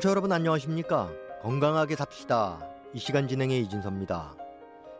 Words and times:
청취자 0.00 0.10
여러분 0.10 0.32
안녕하십니까? 0.32 1.12
건강하게 1.42 1.94
삽시다. 1.94 2.58
이 2.94 2.98
시간 2.98 3.28
진행의 3.28 3.60
이진섭입니다. 3.60 4.34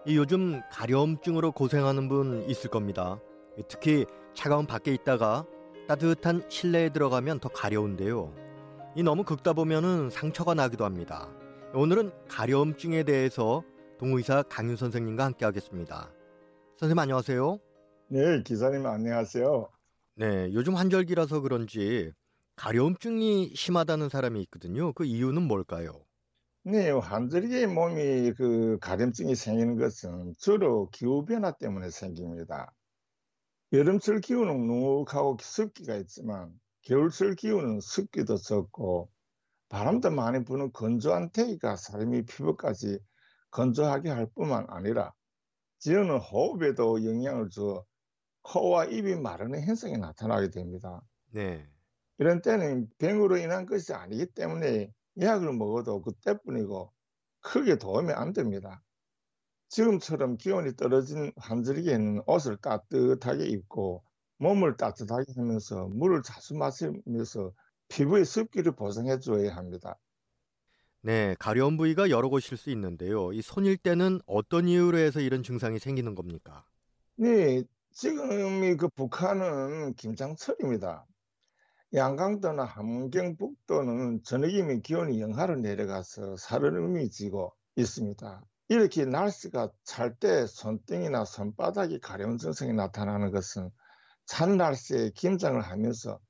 이 0.05 0.17
요즘 0.17 0.61
가려움증으로 0.71 1.53
고생하는 1.53 2.09
분 2.11 2.45
있을 2.49 2.69
겁니다. 2.69 3.19
특히 3.67 4.05
차가운 4.35 4.67
밖에 4.67 4.93
있다가 4.93 5.47
따뜻한 5.89 6.45
실내에 6.51 6.91
들어가면 6.91 7.41
더 7.41 7.49
가려운데요. 7.49 8.35
이 8.95 9.03
너무 9.03 9.25
긁다 9.25 9.55
보면은 9.55 10.11
상처가 10.11 10.53
나기도 10.53 10.85
합니다. 10.85 11.31
오늘은 11.73 12.13
가려움증에 12.29 13.03
대해서 13.03 13.63
동의사 13.99 14.43
강윤 14.43 14.77
선생님과 14.77 15.25
함께 15.25 15.47
하겠습니다. 15.47 16.13
선생님 16.77 16.99
안녕하세요. 16.99 17.59
네, 18.09 18.43
기사님 18.45 18.85
안녕하세요. 18.85 19.71
네, 20.17 20.51
요즘 20.53 20.75
환절기라서 20.75 21.41
그런지 21.41 22.13
가려움증이 22.61 23.55
심하다는 23.57 24.11
사람이 24.11 24.43
있거든요. 24.43 24.93
그 24.93 25.07
이유는 25.07 25.41
뭘까요? 25.45 26.05
네, 26.63 26.91
환절기에 26.91 27.69
몸이 27.69 28.35
그 28.35 28.79
가려움증이 28.83 29.35
생기는 29.35 29.79
것은 29.79 30.35
주로 30.37 30.91
기후 30.91 31.25
변화 31.25 31.53
때문에 31.53 31.89
생깁니다. 31.89 32.75
여름철 33.73 34.21
기후는 34.21 34.67
눅하고 34.67 35.39
습기가 35.41 35.97
있지만 35.97 36.53
겨울철 36.83 37.35
기후는 37.37 37.81
습기도 37.81 38.37
적고 38.37 39.11
바람도 39.71 40.11
많이 40.11 40.45
부는 40.45 40.71
건조한 40.73 41.31
태기가 41.31 41.77
사람이 41.77 42.27
피부까지 42.27 42.99
건조하게 43.53 44.11
할 44.11 44.29
뿐만 44.35 44.67
아니라 44.69 45.15
지어는 45.79 46.19
호흡에도 46.19 47.05
영향을 47.07 47.49
줘 47.49 47.87
코와 48.43 48.87
입이 48.87 49.17
마르는 49.17 49.63
현상이 49.63 49.97
나타나게 49.99 50.51
됩니다. 50.51 51.01
네. 51.33 51.71
이런 52.21 52.43
때는 52.43 52.89
병으로 52.99 53.39
인한 53.39 53.67
것이 53.67 53.93
아니기 53.95 54.27
때문에 54.27 54.93
약을 55.21 55.53
먹어도 55.55 56.03
그때뿐이고 56.03 56.93
크게 57.41 57.77
도움이 57.77 58.13
안 58.13 58.33
됩니다. 58.33 58.85
지금처럼 59.71 60.37
기온이 60.37 60.77
떨어진 60.77 61.33
환절기에는 61.37 62.23
옷을 62.27 62.59
따뜻하게 62.59 63.47
입고 63.47 64.05
몸을 64.39 64.77
따뜻하게 64.77 65.33
하면서 65.37 65.89
물을 65.89 66.23
자주 66.23 66.55
마시면서 66.57 67.55
피부의 67.89 68.27
습기를 68.27 68.77
보상해 68.77 69.19
줘야 69.19 69.57
합니다. 69.57 69.99
네, 71.03 71.35
가려운 71.39 71.77
부위가 71.77 72.11
여러 72.11 72.29
곳일 72.29 72.59
수 72.59 72.71
있는데요. 72.71 73.33
이 73.33 73.41
손일 73.43 73.79
때는 73.79 74.21
어떤 74.27 74.69
이유로 74.69 74.99
해서 74.99 75.21
이런 75.21 75.43
증상이 75.43 75.79
생기는 75.79 76.15
겁니까? 76.15 76.67
네, 77.17 77.63
지금이 77.93 78.77
그 78.77 78.89
북한은 78.89 79.95
김장철입니다. 79.95 81.07
양강도나 81.93 82.65
함경북도는 82.65 84.23
저녁이면 84.23 84.83
기온이 84.83 85.21
영하로 85.21 85.57
내려가서 85.57 86.37
살얼음이 86.37 87.11
지고 87.11 87.53
있습니다. 87.75 88.45
이렇게 88.69 89.05
날씨가 89.05 89.71
찰 89.83 90.15
때 90.15 90.47
손등이나 90.47 91.25
손바닥이 91.25 91.99
가려운 91.99 92.39
증상이 92.39 92.73
나타나는 92.75 93.33
것은 93.33 93.71
찬 94.25 94.57
날씨에 94.57 95.11
김장을 95.17 95.63
하면서 95.63 96.21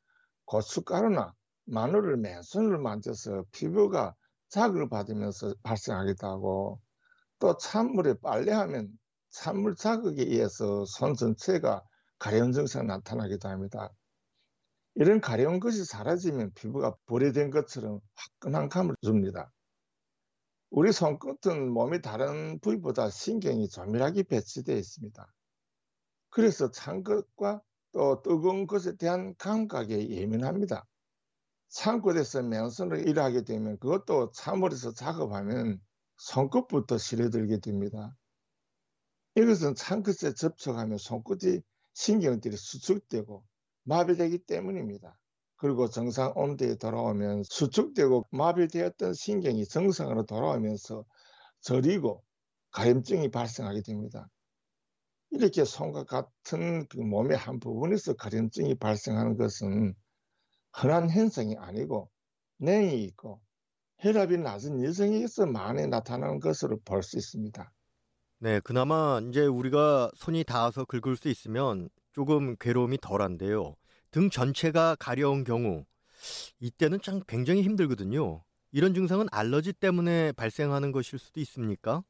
고춧가루나 0.46 1.34
마늘을 1.66 2.16
맨손으로 2.16 2.80
만져서 2.80 3.44
피부가 3.52 4.14
자극을 4.48 4.88
받으면서 4.88 5.54
발생하기도 5.62 6.26
하고 6.26 6.80
또 7.38 7.58
찬물에 7.58 8.14
빨래하면 8.22 8.88
찬물 9.28 9.76
자극에 9.76 10.22
의해서 10.22 10.86
손 10.86 11.14
전체가 11.14 11.82
가려운 12.18 12.52
증상이 12.52 12.86
나타나기도 12.86 13.48
합니다. 13.48 13.90
이런 15.00 15.22
가려운 15.22 15.60
것이 15.60 15.86
사라지면 15.86 16.52
피부가 16.52 16.94
보레된 17.06 17.48
것처럼 17.48 18.00
화끈한 18.16 18.68
감을 18.68 18.94
줍니다. 19.00 19.50
우리 20.68 20.92
손끝은 20.92 21.70
몸의 21.72 22.02
다른 22.02 22.60
부위보다 22.60 23.08
신경이 23.08 23.70
조밀하게 23.70 24.24
배치되어 24.24 24.76
있습니다. 24.76 25.26
그래서 26.28 26.70
찬 26.70 27.02
것과 27.02 27.62
또 27.92 28.20
뜨거운 28.20 28.66
것에 28.66 28.96
대한 28.96 29.34
감각에 29.38 30.10
예민합니다. 30.10 30.86
창고에서 31.70 32.42
맨손으로 32.42 32.98
일하게 32.98 33.44
되면 33.44 33.78
그것도 33.78 34.32
찬물에서 34.32 34.92
작업하면 34.92 35.80
손끝부터 36.18 36.98
시려들게 36.98 37.60
됩니다. 37.60 38.14
이것은 39.34 39.76
창끝에 39.76 40.34
접촉하면 40.34 40.98
손끝이 40.98 41.62
신경들이 41.94 42.54
수축되고 42.58 43.49
마비되기 43.90 44.38
때문입니다. 44.46 45.18
그리고 45.56 45.88
정상 45.88 46.32
온도에 46.36 46.76
돌아오면 46.76 47.42
수축되고 47.42 48.26
마비되었던 48.30 49.14
신경이 49.14 49.66
정상으로 49.66 50.24
돌아오면서 50.26 51.04
저리고 51.60 52.22
가염증이 52.70 53.30
발생하게 53.30 53.82
됩니다. 53.82 54.28
이렇게 55.30 55.64
손과 55.64 56.04
같은 56.04 56.86
그 56.88 56.98
몸의 56.98 57.36
한 57.36 57.58
부분에서 57.58 58.14
가려증이 58.14 58.76
발생하는 58.76 59.36
것은 59.36 59.94
흔한 60.72 61.10
현상이 61.10 61.56
아니고 61.58 62.10
냉이 62.58 63.02
있고 63.04 63.40
혈압이 63.98 64.38
낮은 64.38 64.84
여성에게서 64.84 65.46
많이 65.46 65.86
나타나는 65.88 66.38
것으로 66.40 66.78
볼 66.84 67.02
수 67.02 67.18
있습니다. 67.18 67.72
네, 68.38 68.60
그나마 68.60 69.20
이제 69.28 69.46
우리가 69.46 70.10
손이 70.14 70.44
닿아서 70.44 70.84
긁을 70.84 71.16
수 71.16 71.28
있으면 71.28 71.90
조금 72.12 72.56
괴로움이 72.56 72.98
덜한데요. 73.02 73.76
등 74.10 74.30
전체가 74.30 74.96
가려운 74.98 75.44
경우 75.44 75.84
이때는 76.58 77.00
참 77.02 77.20
굉장히 77.26 77.62
힘들거든요. 77.62 78.44
이런 78.72 78.94
증상은 78.94 79.26
알러지 79.32 79.72
때문에 79.74 80.32
발생하는 80.32 80.92
것일 80.92 81.18
수도 81.18 81.40
있습니까? 81.40 82.02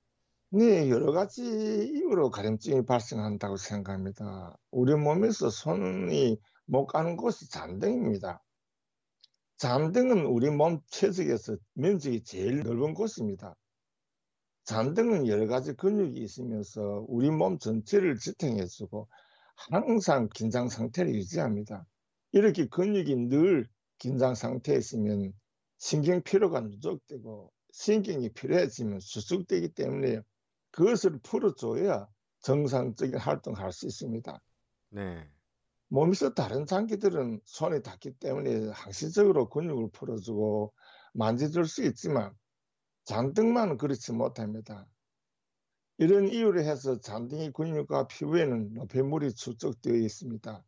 네, 0.52 0.90
여러 0.90 1.12
가지 1.12 1.42
이유로 1.42 2.30
가려움증이 2.30 2.84
발생한다고 2.84 3.56
생각합니다. 3.56 4.56
우리 4.72 4.94
몸에서 4.96 5.48
손이 5.48 6.38
못 6.66 6.86
가는 6.86 7.16
곳이 7.16 7.48
잔등입니다. 7.48 8.42
잔등은 9.58 10.26
우리 10.26 10.50
몸 10.50 10.80
체적에서 10.88 11.56
면적이 11.74 12.24
제일 12.24 12.62
넓은 12.62 12.94
곳입니다. 12.94 13.54
잔등은 14.64 15.26
여러 15.28 15.46
가지 15.46 15.74
근육이 15.74 16.18
있으면서 16.18 17.04
우리 17.08 17.30
몸 17.30 17.58
전체를 17.58 18.16
지탱해주고 18.18 19.08
항상 19.54 20.28
긴장 20.34 20.68
상태를 20.68 21.14
유지합니다. 21.14 21.86
이렇게 22.32 22.66
근육이 22.66 23.16
늘 23.28 23.68
긴장 23.98 24.34
상태에 24.34 24.76
있으면 24.76 25.32
신경 25.78 26.22
피로가 26.22 26.60
누적되고 26.60 27.52
신경이 27.72 28.30
필요해지면 28.32 29.00
수축되기 29.00 29.74
때문에 29.74 30.20
그것을 30.70 31.18
풀어줘야 31.22 32.08
정상적인 32.40 33.18
활동을 33.18 33.60
할 33.60 33.72
수 33.72 33.86
있습니다. 33.86 34.40
네. 34.90 35.28
몸에서 35.88 36.34
다른 36.34 36.66
장기들은 36.66 37.40
손이 37.44 37.82
닿기 37.82 38.12
때문에 38.18 38.70
항시적으로 38.70 39.48
근육을 39.48 39.90
풀어주고 39.92 40.72
만져줄 41.14 41.66
수 41.66 41.84
있지만 41.84 42.32
잔등만은 43.04 43.76
그렇지 43.76 44.12
못합니다. 44.12 44.86
이런 45.98 46.28
이유로 46.28 46.62
해서 46.62 47.00
잔등의 47.00 47.52
근육과 47.52 48.06
피부에는 48.06 48.74
노폐물이 48.74 49.34
축적되어 49.34 49.96
있습니다. 49.96 50.64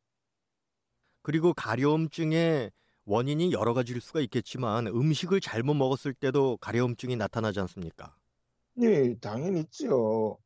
그리고 1.23 1.55
가려움증의 1.55 2.71
원인이 3.05 3.53
여러 3.53 3.75
가지일 3.75 4.01
수가 4.01 4.21
있겠지만 4.21 4.87
음식을 4.87 5.41
잘못 5.41 5.75
먹었을 5.75 6.15
때도 6.15 6.59
가려움증이 6.59 7.17
나타나지 7.17 7.61
않습니까? 7.61 8.17
네, 8.75 9.19
당연히 9.21 9.61
있죠. 9.61 10.39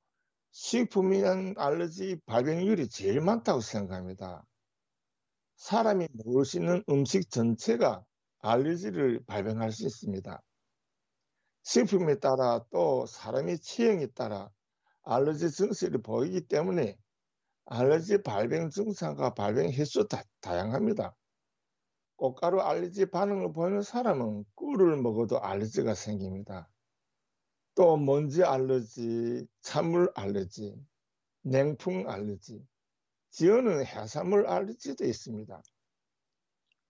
대한 1.23 1.55
알러지 1.59 2.21
발병률이 2.27 2.89
제일 2.89 3.21
많다고 3.21 3.61
생각합니다. 3.61 4.47
사람이 5.57 6.09
먹을 6.13 6.45
수 6.47 6.57
있는 6.59 6.83
음식 6.89 7.31
전체가 7.31 8.05
알러지를 8.39 9.25
발병할 9.27 9.73
수 9.73 9.87
있습니다. 9.87 10.43
식품에 11.65 12.19
따라 12.19 12.65
또 12.71 13.05
사람의 13.07 13.59
체형에 13.59 14.07
따라 14.15 14.51
알러지 15.03 15.51
증세를 15.51 16.01
보이기 16.03 16.47
때문에 16.49 16.97
알러지 17.67 18.23
발병 18.23 18.71
증상과 18.71 19.35
발병 19.35 19.71
횟수 19.73 20.07
다 20.07 20.23
다양합니다. 20.41 21.17
꽃가루 22.17 22.61
알러지 22.61 23.07
반응을 23.07 23.53
보이는 23.53 23.83
사람은 23.83 24.45
꿀을 24.55 24.97
먹어도 24.97 25.41
알러지가 25.41 25.95
생깁니다. 25.95 26.69
또 27.75 27.97
먼지 27.97 28.43
알러지, 28.43 29.47
찬물 29.61 30.11
알러지, 30.15 30.75
냉풍 31.43 32.09
알러지, 32.09 32.67
지어는 33.31 33.85
해산물 33.85 34.47
알러지도 34.47 35.05
있습니다. 35.05 35.63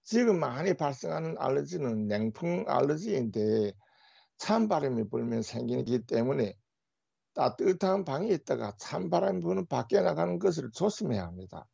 지금 0.04 0.38
많이 0.38 0.74
발생하는 0.74 1.36
알러지는 1.38 2.06
냉풍 2.06 2.64
알러지인데 2.68 3.72
찬바람이 4.38 5.08
불면 5.08 5.42
생기기 5.42 6.06
때문에 6.06 6.56
따뜻한 7.36 8.04
방에 8.04 8.30
있다가 8.30 8.74
찬바람이 8.78 9.40
부는 9.42 9.66
밖에 9.66 10.00
나가는 10.00 10.38
것을 10.38 10.70
조심해야 10.72 11.22
합니다. 11.22 11.68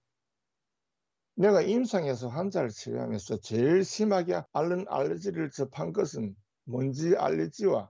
내가 1.36 1.62
임상에서 1.62 2.28
환자를 2.28 2.68
치료하면서 2.68 3.38
제일 3.40 3.84
심하게 3.84 4.42
앓는 4.52 4.86
알러지를 4.88 5.50
접한 5.50 5.92
것은 5.92 6.36
먼지 6.64 7.16
알레르기와 7.16 7.88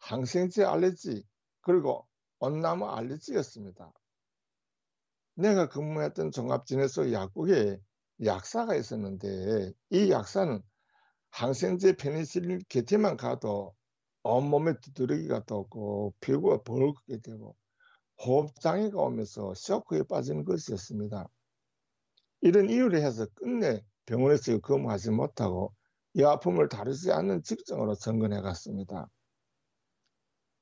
항생제 0.00 0.64
알레르기 0.64 1.24
그리고 1.62 2.06
온나무 2.40 2.86
알레르기였습니다. 2.90 3.90
내가 5.36 5.68
근무했던 5.68 6.32
종합진해소 6.32 7.12
약국에 7.12 7.78
약사가 8.24 8.74
있었는데 8.74 9.72
이 9.90 10.10
약사는 10.10 10.60
항생제 11.30 11.96
페니실린 11.96 12.60
곁에만 12.68 13.16
가도 13.16 13.74
온몸에 14.24 14.80
두드러기가 14.80 15.44
떠고 15.44 16.14
피부가 16.20 16.62
벌겋게 16.62 17.22
되고 17.22 17.54
호흡장애가 18.24 19.00
오면서 19.00 19.54
쇼크에 19.54 20.02
빠지는 20.04 20.44
것이었습니다. 20.44 21.28
이런 22.40 22.68
이유를 22.70 23.02
해서 23.02 23.26
끝내 23.34 23.84
병원에서 24.06 24.58
근무하지 24.58 25.10
못하고 25.10 25.74
이 26.14 26.22
아픔을 26.22 26.68
다루지 26.68 27.12
않는 27.12 27.42
직종으로 27.42 27.94
전근해 27.96 28.40
갔습니다. 28.40 29.08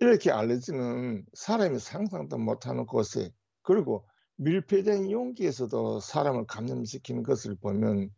이렇게 0.00 0.32
알레르기는 0.32 1.26
사람이 1.34 1.78
상상도 1.78 2.38
못하는 2.38 2.86
곳에 2.86 3.30
그리고 3.62 4.04
밀폐된 4.36 5.10
용기에서도 5.10 6.00
사람을 6.00 6.46
감염시키는 6.46 7.22
것을 7.22 7.54
보면 7.56 8.10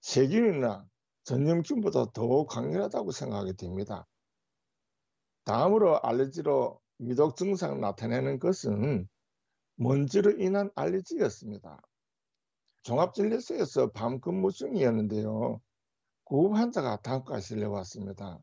세균이나 0.00 0.84
전염균보다 1.24 2.12
더 2.12 2.46
강렬하다고 2.46 3.12
생각하게 3.12 3.52
됩니다. 3.52 4.08
다음으로 5.44 6.00
알레르기로 6.02 6.80
위독 6.98 7.36
증상을 7.36 7.80
나타내는 7.80 8.38
것은 8.38 9.08
먼지로 9.76 10.32
인한 10.38 10.70
알레르기였습니다. 10.74 11.80
종합진료소에서 12.82 13.90
밤 13.92 14.20
근무 14.20 14.52
중이었는데요. 14.52 15.60
구급 16.24 16.56
환자가 16.56 17.00
다음과 17.02 17.40
실려왔습니다. 17.40 18.38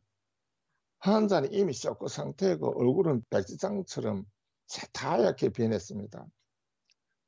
환자는 0.99 1.53
이미 1.53 1.73
쇼크 1.73 2.07
상태이고 2.07 2.79
얼굴은 2.79 3.23
백지장처럼 3.29 4.25
새하얗게 4.65 5.49
변했습니다. 5.49 6.25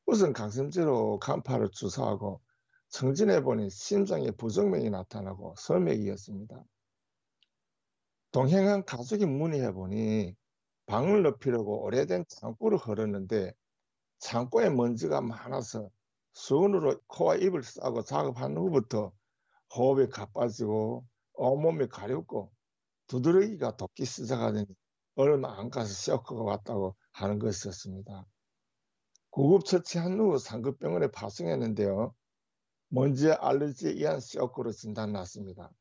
우선 0.06 0.34
강심제로 0.34 1.20
간파를 1.20 1.70
주사하고 1.72 2.42
청진해보니 2.90 3.70
심장에 3.70 4.32
부정맥이 4.32 4.90
나타나고 4.90 5.54
설맥이었습니다. 5.58 6.64
동행한 8.32 8.86
가족이 8.86 9.26
문의해 9.26 9.72
보니 9.72 10.36
방을 10.86 11.24
높이려고 11.24 11.84
오래된 11.84 12.26
창고를 12.28 12.78
걸었는데 12.78 13.54
창고에 14.20 14.70
먼지가 14.70 15.22
많아서 15.22 15.90
수건으로 16.34 17.00
코와 17.08 17.36
입을 17.36 17.64
싸고 17.64 18.04
작업한 18.04 18.56
후부터 18.56 19.12
호흡이 19.76 20.10
가빠지고 20.10 21.06
온몸이 21.34 21.88
가렵고 21.88 22.52
두드러기가 23.08 23.78
돋기 23.78 24.06
시작하더니 24.06 24.66
얼마 25.16 25.60
안 25.60 25.70
가서 25.70 25.92
쇼크가 25.94 26.44
왔다고 26.44 26.96
하는 27.12 27.40
것이었습니다. 27.40 28.26
구급 29.32 29.66
처치한 29.66 30.20
후 30.20 30.38
상급병원에 30.38 31.12
파송했는데요. 31.12 32.14
먼지 32.90 33.32
알레르기에 33.32 33.92
의한 33.92 34.20
쇼크로 34.20 34.72
진단났습니다. 34.72 35.72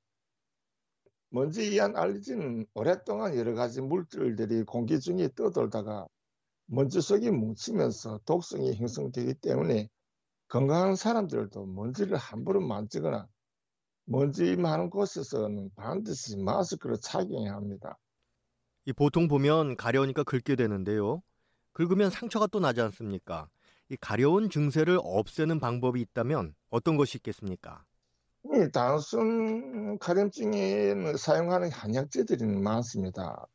먼지에 1.30 1.64
의한 1.64 1.96
알레르기는 1.96 2.66
오랫동안 2.74 3.36
여러 3.36 3.54
가지 3.54 3.80
물질들이 3.80 4.62
공기 4.62 4.98
중에 4.98 5.28
떠돌다가 5.34 6.06
먼지 6.66 7.00
속에 7.00 7.30
뭉치면서 7.30 8.20
독성이 8.24 8.74
형성되기 8.74 9.34
때문에 9.34 9.88
건강한 10.48 10.96
사람들도 10.96 11.66
먼지를 11.66 12.16
함부로 12.16 12.60
만지거나 12.60 13.28
먼지 14.06 14.56
많은 14.56 14.88
곳에서는 14.88 15.70
반드시 15.76 16.38
마스크를 16.38 16.96
착용해야 17.00 17.54
합니다. 17.54 17.98
이 18.86 18.92
보통 18.94 19.28
보면 19.28 19.76
가려우니까 19.76 20.24
긁게 20.24 20.56
되는데요. 20.56 21.22
긁으면 21.72 22.08
상처가 22.08 22.46
또 22.46 22.58
나지 22.58 22.80
않습니까? 22.80 23.50
이 23.90 23.96
가려운 24.00 24.48
증세를 24.48 24.98
없애는 25.02 25.60
방법이 25.60 26.00
있다면 26.00 26.54
어떤 26.70 26.96
것이 26.96 27.18
있겠습니까? 27.18 27.84
이 28.44 28.70
단순 28.72 29.98
가려움증에 29.98 31.16
사용하는 31.16 31.70
한약재들이 31.70 32.44
많습니다. 32.46 33.46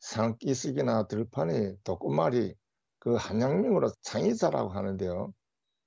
산기슭이나 0.00 1.08
들판이 1.08 1.76
독구말이 1.84 2.54
그 3.00 3.14
한약명으로 3.16 3.92
창의자라고 4.02 4.70
하는데요. 4.70 5.32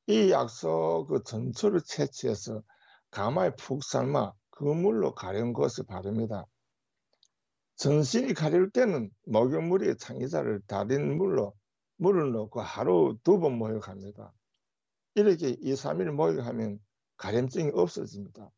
이 0.07 0.31
약소 0.31 1.07
그 1.09 1.23
전초를 1.23 1.81
채취해서 1.85 2.63
가마에 3.11 3.51
푹 3.57 3.83
삶아 3.83 4.33
그 4.51 4.65
물로 4.65 5.15
가려운 5.15 5.53
것을 5.53 5.85
바릅니다. 5.85 6.45
전신이 7.77 8.33
가릴 8.33 8.71
때는 8.71 9.11
목욕물에 9.25 9.95
창의자를 9.95 10.61
달인 10.67 11.17
물로 11.17 11.53
물을 11.97 12.31
넣고 12.31 12.61
하루 12.61 13.17
두 13.23 13.39
번 13.39 13.57
목욕합니다. 13.57 14.33
이렇게 15.15 15.49
2, 15.61 15.75
3일 15.75 16.11
목욕하면 16.11 16.79
가림증이 17.17 17.71
없어집니다. 17.73 18.51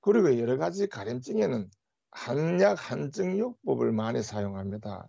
그리고 0.00 0.38
여러 0.38 0.56
가지 0.58 0.86
가림증에는 0.86 1.70
한약 2.10 2.90
한증요법을 2.90 3.92
많이 3.92 4.22
사용합니다. 4.22 5.08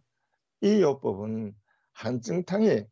이 0.61 0.81
요법은 0.81 1.55
한증탕에 1.93 2.87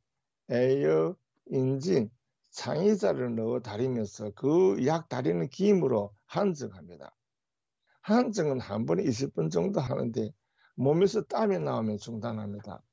애여, 0.52 1.16
인진, 1.48 2.10
창의자를 2.52 3.36
넣어 3.36 3.60
다리면서 3.62 4.32
그 4.32 4.86
약 4.86 5.10
다리는 5.10 5.48
김으로 5.50 6.14
한증합니다. 6.28 7.16
한증은 8.02 8.60
한 8.60 8.86
번에 8.86 9.04
20분 9.04 9.50
정도 9.52 9.80
하는데 9.80 10.32
몸에서 10.76 11.24
땀이 11.24 11.60
나오면 11.60 11.98
중단합니다. 11.98 12.84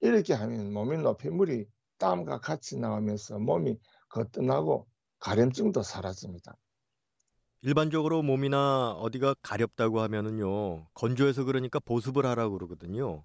이렇게 0.00 0.34
하면 0.34 0.72
몸의 0.72 0.98
노폐물이 0.98 1.66
땀과 1.98 2.40
같이 2.40 2.78
나오면서 2.78 3.38
몸이 3.38 3.78
거뜬하고 4.08 4.88
가려증도 5.20 5.82
사라집니다. 5.82 6.56
일반적으로 7.62 8.22
몸이나 8.22 8.92
어디가 8.92 9.34
가렵다고 9.42 10.00
하면은요 10.00 10.88
건조해서 10.94 11.44
그러니까 11.44 11.78
보습을 11.78 12.24
하라고 12.26 12.54
그러거든요. 12.54 13.24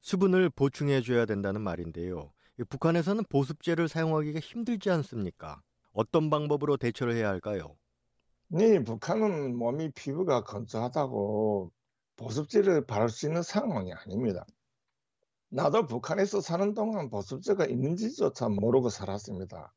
수분을 0.00 0.50
보충해 0.50 1.02
줘야 1.02 1.26
된다는 1.26 1.60
말인데요. 1.60 2.32
북한에서는 2.68 3.24
보습제를 3.28 3.88
사용하기가 3.88 4.40
힘들지 4.40 4.90
않습니까? 4.90 5.62
어떤 5.92 6.30
방법으로 6.30 6.76
대처를 6.76 7.14
해야 7.16 7.28
할까요? 7.28 7.76
네, 8.48 8.82
북한은 8.84 9.56
몸이 9.56 9.90
피부가 9.92 10.44
건조하다고 10.44 11.72
보습제를 12.16 12.86
바를 12.86 13.08
수 13.08 13.26
있는 13.26 13.42
상황이 13.42 13.92
아닙니다. 13.92 14.44
나도 15.50 15.86
북한에서 15.86 16.40
사는 16.40 16.74
동안 16.74 17.10
보습제가 17.10 17.66
있는지조차 17.66 18.48
모르고 18.48 18.88
살았습니다. 18.90 19.72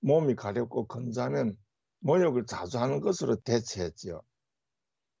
몸이 0.00 0.34
가렵고 0.34 0.86
건조하면 0.86 1.56
모욕을 2.00 2.46
자주 2.46 2.78
하는 2.78 3.00
것으로 3.00 3.36
대체했지요. 3.36 4.20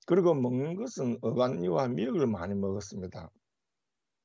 그리고 0.06 0.34
먹는 0.34 0.76
것은 0.76 1.18
어간류와 1.20 1.88
미역을 1.88 2.26
많이 2.26 2.54
먹었습니다. 2.54 3.30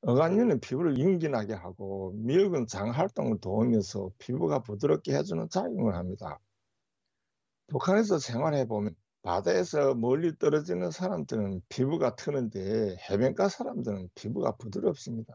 어간류는 0.02 0.60
피부를 0.60 0.98
윤기나게 0.98 1.54
하고 1.54 2.12
미역은 2.16 2.66
장 2.66 2.90
활동을 2.90 3.38
도우면서 3.40 4.10
피부가 4.18 4.60
부드럽게 4.60 5.14
해주는 5.14 5.48
작용을 5.50 5.94
합니다. 5.96 6.38
북한에서 7.68 8.18
생활해 8.18 8.66
보면 8.66 8.94
바다에서 9.22 9.94
멀리 9.94 10.36
떨어지는 10.38 10.92
사람들은 10.92 11.62
피부가 11.68 12.14
트는데 12.14 12.96
해변가 13.10 13.48
사람들은 13.48 14.10
피부가 14.14 14.56
부드럽습니다. 14.56 15.34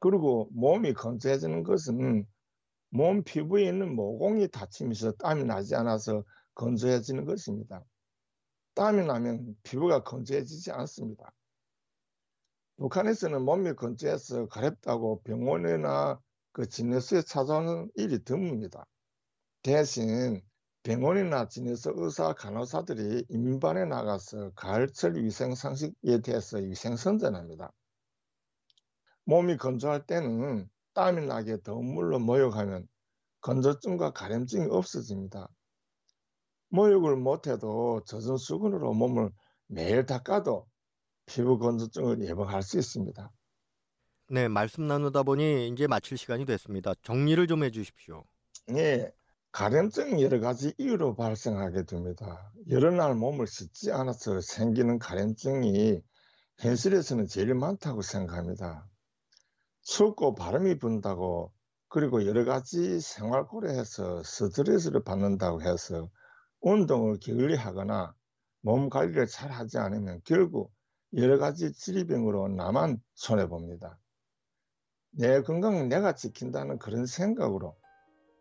그리고 0.00 0.48
몸이 0.52 0.92
건조해지는 0.92 1.62
것은 1.62 2.26
몸 2.90 3.22
피부에 3.22 3.64
있는 3.68 3.94
모공이 3.94 4.48
다치면서 4.48 5.12
땀이 5.12 5.44
나지 5.44 5.74
않아서 5.74 6.24
건조해지는 6.54 7.24
것입니다. 7.24 7.84
땀이 8.74 9.06
나면 9.06 9.56
피부가 9.62 10.02
건조해지지 10.02 10.72
않습니다. 10.72 11.32
북한에서는 12.76 13.42
몸이 13.42 13.74
건조해서 13.74 14.48
가렵다고 14.48 15.22
병원이나 15.22 16.20
그 16.52 16.68
진료소에 16.68 17.22
찾아오는 17.22 17.90
일이 17.94 18.18
드뭅니다. 18.24 18.84
대신 19.62 20.42
병원이나 20.82 21.46
진료소 21.46 21.92
의사 21.96 22.32
간호사들이 22.32 23.26
인반에 23.28 23.84
나가서 23.84 24.52
가을철 24.54 25.22
위생 25.22 25.54
상식에 25.54 26.22
대해서 26.22 26.56
위생 26.56 26.96
선전합니다. 26.96 27.70
몸이 29.24 29.58
건조할 29.58 30.06
때는 30.06 30.68
땀이 31.00 31.26
나게 31.26 31.56
더운 31.62 31.94
물로 31.94 32.18
목욕하면 32.18 32.86
건조증과 33.40 34.12
가림증이 34.12 34.66
없어집니다. 34.70 35.48
목욕을 36.68 37.16
못해도 37.16 38.02
젖은 38.04 38.36
수건으로 38.36 38.92
몸을 38.92 39.30
매일 39.66 40.04
닦아도 40.04 40.66
피부 41.24 41.58
건조증을 41.58 42.22
예방할 42.22 42.62
수 42.62 42.78
있습니다. 42.78 43.32
네, 44.28 44.48
말씀 44.48 44.86
나누다 44.86 45.22
보니 45.22 45.68
이제 45.68 45.86
마칠 45.86 46.18
시간이 46.18 46.44
됐습니다. 46.44 46.92
정리를 47.02 47.46
좀 47.46 47.64
해주십시오. 47.64 48.22
네, 48.66 49.10
가려움증이 49.52 50.22
여러 50.22 50.38
가지 50.38 50.74
이유로 50.76 51.16
발생하게 51.16 51.84
됩니다. 51.84 52.52
여러 52.68 52.90
날 52.90 53.14
몸을 53.14 53.46
씻지 53.46 53.90
않아서 53.90 54.42
생기는 54.42 54.98
가려움증이 54.98 56.02
현실에서는 56.58 57.26
제일 57.26 57.54
많다고 57.54 58.02
생각합니다. 58.02 58.86
춥고 59.90 60.36
바람이 60.36 60.78
분다고 60.78 61.50
그리고 61.88 62.24
여러 62.24 62.44
가지 62.44 63.00
생활 63.00 63.48
고려해서 63.48 64.22
스트레스를 64.22 65.02
받는다고 65.02 65.62
해서 65.62 66.08
운동을 66.60 67.18
게을리 67.18 67.56
하거나 67.56 68.14
몸 68.60 68.88
관리를 68.88 69.26
잘 69.26 69.50
하지 69.50 69.78
않으면 69.78 70.20
결국 70.22 70.72
여러 71.16 71.38
가지 71.38 71.72
질병으로 71.72 72.46
나만 72.46 73.02
손해 73.14 73.48
봅니다. 73.48 73.98
내 75.10 75.42
건강은 75.42 75.88
내가 75.88 76.14
지킨다는 76.14 76.78
그런 76.78 77.04
생각으로 77.04 77.76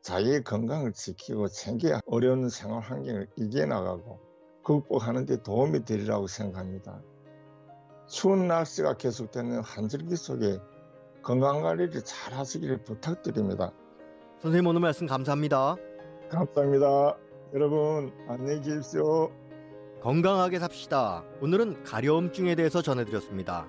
자기의 0.04 0.44
건강을 0.44 0.94
지키고 0.94 1.48
챙겨야 1.48 2.02
어려운 2.06 2.48
생활 2.50 2.84
환경을 2.84 3.28
이겨나가고 3.38 4.20
극복하는 4.64 5.26
데 5.26 5.42
도움이 5.42 5.84
되리라고 5.86 6.28
생각합니다. 6.28 7.02
추운 8.08 8.48
날씨가 8.48 8.98
계속되는 8.98 9.64
한절기 9.64 10.16
속에 10.16 10.60
건강관리를 11.24 12.02
잘 12.04 12.34
하시기를 12.34 12.84
부탁드립니다. 12.84 13.72
선생님 14.42 14.68
오늘 14.68 14.82
말씀 14.82 15.06
감사합니다. 15.06 15.76
감사합니다. 16.30 17.18
여러분 17.54 18.12
안녕히 18.28 18.62
계십시오. 18.62 19.32
건강하게 20.02 20.60
삽시다. 20.60 21.24
오늘은 21.42 21.84
가려움증에 21.84 22.56
대해서 22.56 22.82
전해드렸습니다. 22.82 23.68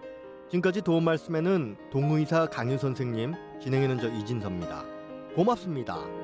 지금까지 0.49 0.83
도움 0.83 1.05
말씀에는 1.05 1.77
동의사 1.91 2.47
강윤 2.47 2.79
선생님, 2.79 3.35
진행에는 3.61 3.99
저 3.99 4.09
이진섭입니다. 4.09 4.85
고맙습니다. 5.35 6.20